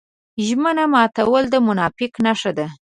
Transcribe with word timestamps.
ژمنه 0.45 0.85
ماتول 0.93 1.43
د 1.49 1.55
منافق 1.67 2.11
نښه 2.25 2.51
ده. 2.57 2.67